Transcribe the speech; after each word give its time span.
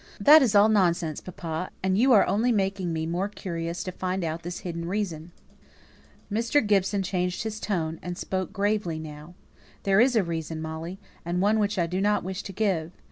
"That's 0.19 0.55
all 0.55 0.67
nonsense, 0.67 1.21
papa, 1.21 1.69
and 1.83 1.95
you're 1.95 2.25
only 2.25 2.51
making 2.51 2.91
me 2.91 3.05
more 3.05 3.29
curious 3.29 3.83
to 3.83 3.91
find 3.91 4.23
out 4.23 4.41
this 4.41 4.61
hidden 4.61 4.87
reason." 4.87 5.29
Mr. 6.31 6.65
Gibson 6.65 7.03
changed 7.03 7.43
his 7.43 7.59
tone, 7.59 7.99
and 8.01 8.17
spoke 8.17 8.51
gravely 8.51 8.97
now. 8.97 9.35
"There 9.83 10.01
is 10.01 10.15
a 10.15 10.23
reason, 10.23 10.59
Molly, 10.59 10.97
and 11.23 11.39
one 11.39 11.59
which 11.59 11.77
I 11.77 11.85
do 11.85 12.01
not 12.01 12.23
wish 12.23 12.41
to 12.41 12.51
give. 12.51 12.93